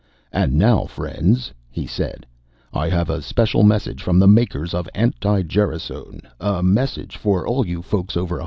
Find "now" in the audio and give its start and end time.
0.55-0.85